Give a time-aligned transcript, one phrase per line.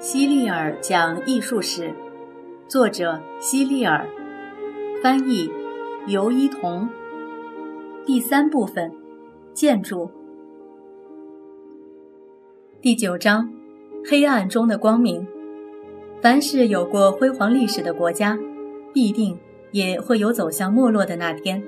[0.00, 1.92] 希利尔讲艺术史，
[2.66, 4.08] 作者希利尔，
[5.02, 5.52] 翻译
[6.06, 6.88] 尤一彤。
[8.06, 8.90] 第三部分，
[9.52, 10.10] 建筑。
[12.80, 13.52] 第九章，
[14.08, 15.28] 黑暗中的光明。
[16.22, 18.38] 凡是有过辉煌历史的国家，
[18.94, 19.38] 必定
[19.70, 21.62] 也会有走向没落的那天。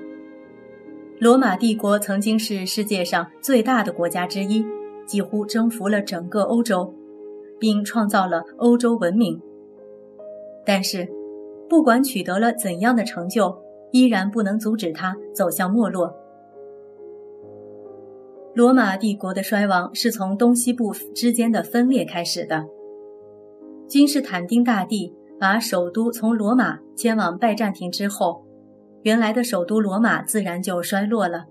[1.19, 4.65] 罗马帝国曾经是世界上最大的国家之一，
[5.05, 6.91] 几乎征服了整个欧洲。
[7.59, 9.39] 并创造了欧洲文明。
[10.65, 11.07] 但是，
[11.69, 13.57] 不管取得了怎样的成就，
[13.91, 16.13] 依然不能阻止它走向没落。
[18.53, 22.63] 罗马帝国的衰亡是从东西部之间的分裂开始的。
[23.87, 28.45] 君士坦丁大帝把首都从罗马迁往拜占庭之后，
[29.01, 31.45] 原来的首都罗马自然就衰落了，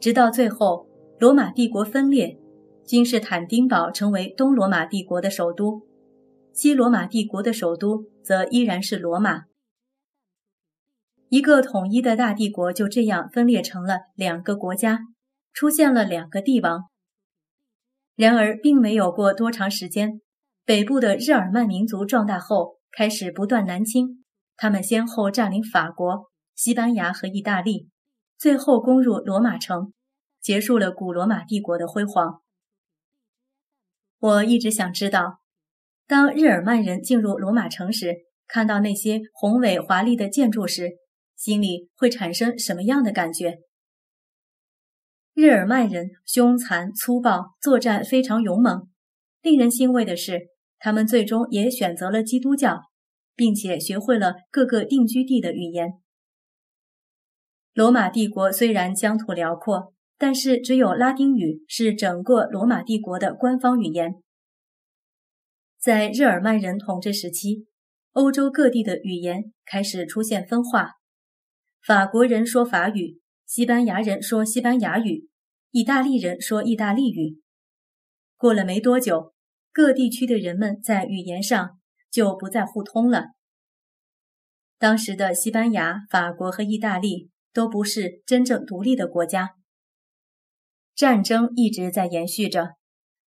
[0.00, 0.86] 直到最后，
[1.18, 2.38] 罗马帝国分裂。
[2.86, 5.82] 君士坦丁堡成为东罗马帝国的首都，
[6.52, 9.46] 西罗马帝国的首都则依然是罗马。
[11.28, 15.00] 一个统一的大帝国就这样分裂成了两个国家，
[15.52, 16.84] 出现了两个帝王。
[18.14, 20.20] 然而，并没有过多长时间，
[20.64, 24.24] 北部的日耳曼民族壮大后，开始不断南侵。
[24.56, 27.88] 他们先后占领法国、西班牙和意大利，
[28.38, 29.92] 最后攻入罗马城，
[30.40, 32.42] 结束了古罗马帝国的辉煌。
[34.26, 35.38] 我一直想知道，
[36.08, 38.12] 当日耳曼人进入罗马城时，
[38.48, 40.96] 看到那些宏伟华丽的建筑时，
[41.36, 43.60] 心里会产生什么样的感觉？
[45.32, 48.88] 日耳曼人凶残粗暴，作战非常勇猛。
[49.42, 50.48] 令人欣慰的是，
[50.80, 52.80] 他们最终也选择了基督教，
[53.36, 56.00] 并且学会了各个定居地的语言。
[57.74, 59.92] 罗马帝国虽然疆土辽阔。
[60.18, 64.14] 但是，只有拉丁语是整个罗马帝国的官方语言。
[65.86, 67.68] 在日耳曼人统治时期，
[68.10, 70.94] 欧洲各地的语言开始出现分化：
[71.80, 75.28] 法国人说法语，西班牙人说西班牙语，
[75.70, 77.40] 意大利人说意大利语。
[78.36, 79.32] 过了没多久，
[79.72, 81.78] 各地区的人们在语言上
[82.10, 83.26] 就不再互通了。
[84.78, 89.50] 当时的西班牙、法国和意大利都不是真正独立的国家。
[90.96, 92.74] 战争一直在延续着，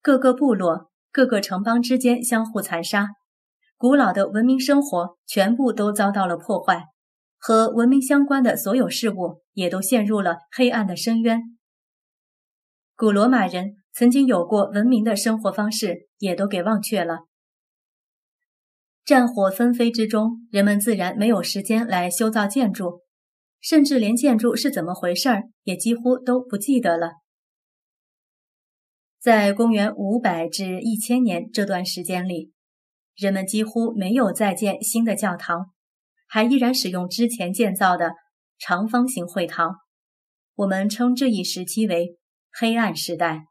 [0.02, 3.08] 各个部落、各个城邦之间相互残杀，
[3.78, 6.88] 古老的文明生活全部都遭到了破坏，
[7.38, 11.42] 和文明相关的所有事物也都陷入了黑暗的深渊。
[12.98, 17.20] 古罗马人曾经有过文明的生活方式，也都给忘却了。
[19.06, 23.04] 战火纷飞之中，人们自然没有时间来修造建筑，
[23.62, 27.14] 甚至连建筑是怎么回事儿也几乎都不记得了。
[29.26, 32.54] 在公元五百至一千年这段时间里，
[33.16, 35.72] 人们几乎没有再建新的教堂，
[36.28, 38.12] 还依然使用之前建造的
[38.60, 39.78] 长方形会堂。
[40.54, 42.20] 我们称这一时期为
[42.52, 43.48] 黑暗时代。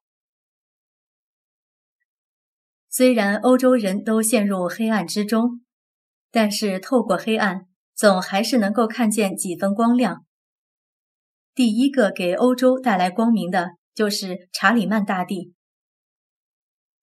[2.89, 5.65] 虽然欧洲人都陷入黑暗之中，
[6.31, 10.25] 但是透过黑暗，总还是能够看见几分光亮。
[11.53, 15.53] 第一个给欧洲带来光明的就是查理曼大帝。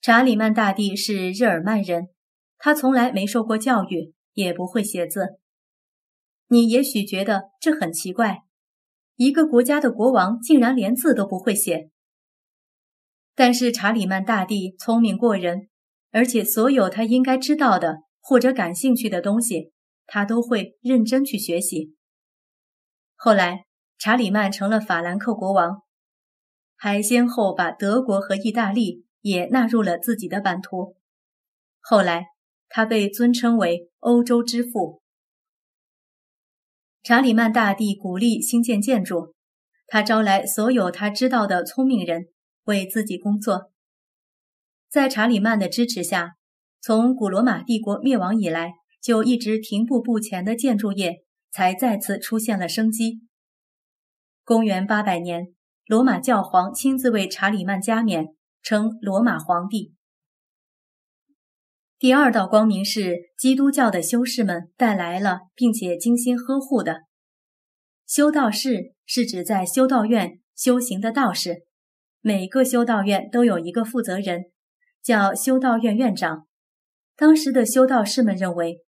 [0.02, 2.10] 查理曼大帝是日耳曼人，
[2.58, 5.38] 他从来没受过教育，也不会写字。
[6.48, 8.40] 你也许觉得这很奇怪，
[9.16, 11.92] 一个国家的国王竟然连字都不会写。
[13.36, 15.70] 但是查理曼大帝聪明过人，
[16.09, 19.72] 而且所有他应该知道的或者感兴趣的东西，
[20.08, 21.96] 他都会认真去学习。
[23.16, 23.66] 后来，
[24.00, 25.84] 查理曼成了法兰克国王，
[26.76, 29.06] 还先后把德国和意大利。
[29.22, 30.97] 也纳入了自己的版图。
[31.79, 32.28] 后来，
[32.70, 35.02] 他被尊称为“欧洲之父”。
[37.03, 39.34] 查理曼大帝鼓励新建建筑，
[39.88, 42.28] 他招来所有他知道的聪明人
[42.66, 43.72] 为自己工作。
[44.88, 46.35] 在查理曼的支持下，
[46.79, 53.22] 从古罗马帝国灭亡以来就一直停步不前的建筑业才再次出现了生机。
[54.44, 58.35] 公元八百年，罗马教皇亲自为查理曼加冕。
[58.61, 59.93] 称罗马皇帝。
[61.97, 67.02] 第二道光明是基督教的修士们带来了，并且精心呵护的。
[68.08, 71.66] 修道士是指在修道院修行的道士，
[72.22, 74.46] 每个修道院都有一个负责人，
[75.03, 76.47] 叫修道院院长。
[77.16, 78.84] 当时的修道士们认为，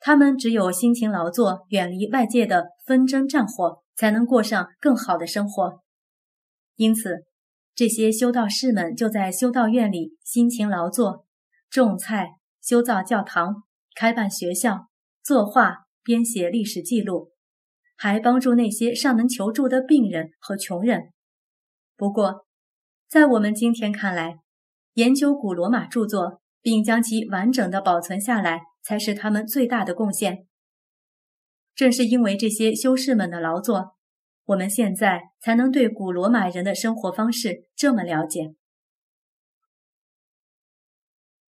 [0.00, 5.82] 他们只有辛勤劳作，远离外界的纷争战火，才能过上更好的生活。
[6.74, 7.29] 因此。
[7.80, 11.24] 这些修道士们就在修道院里辛勤劳作，
[11.70, 13.62] 种菜、修造教堂、
[13.94, 14.88] 开办学校、
[15.22, 17.32] 作画、编写历史记录，
[17.96, 21.14] 还帮助那些上门求助的病人和穷人。
[21.96, 22.44] 不过，
[23.08, 24.40] 在我们今天看来，
[24.92, 30.46] 研究古罗马著作并将其完整的保存下来，才是他们最大的贡献。
[31.74, 33.96] 正是因为这些修士们的劳作，
[34.50, 38.54] 我们现在才能对古罗马人的生活方式这么了解。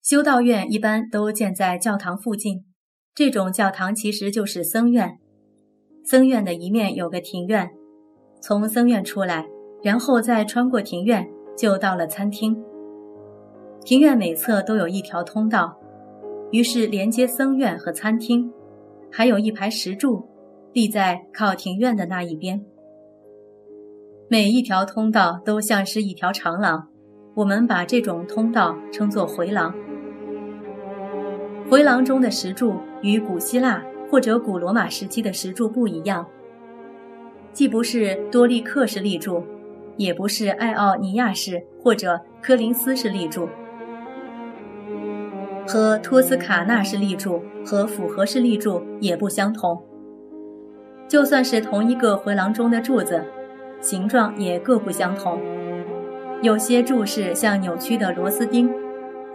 [0.01, 2.65] 修道院一般都建在教堂附近，
[3.15, 5.19] 这种教堂其实就是僧院。
[6.05, 7.71] 僧院的一面有个庭院，
[8.41, 9.49] 从僧院出来，
[9.83, 12.57] 然后再穿过庭院，就到了餐厅。
[13.85, 15.77] 庭院每侧都有一条通道，
[16.53, 18.53] 于是连接僧院和餐厅。
[19.11, 20.29] 还有一排石柱，
[20.73, 22.65] 立在靠庭院的那一边。
[24.33, 26.89] 每一条通道都像是一条长廊，
[27.35, 29.75] 我们把这种通道称作回廊。
[31.69, 36.27] 回廊中的石柱与古希腊或者古罗马时期的石柱不一样，
[37.53, 39.45] 既不是多利克式立柱，
[39.99, 43.47] 也不是爱奥尼亚式或者科林斯式立柱。
[45.69, 49.79] 和托斯卡纳式立柱和复合式立柱也不相同。
[51.07, 53.23] 就算是同一个回廊中的柱子，
[53.83, 55.39] 形状也各不相同。
[56.41, 58.71] 有些柱式像扭曲的螺丝钉，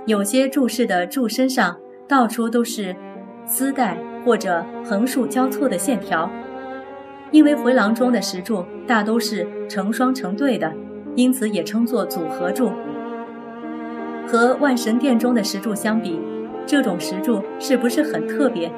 [0.07, 1.77] 有些柱式的柱身上
[2.07, 2.95] 到处都是
[3.45, 6.27] 丝带或者横竖交错的线条。
[7.29, 10.73] 因为回廊中的石柱大都是成双成对的，
[11.15, 12.71] 因此也称作组合柱。
[14.25, 16.19] 和万神殿中的石柱相比，
[16.65, 18.71] 这种石柱是不是很特别？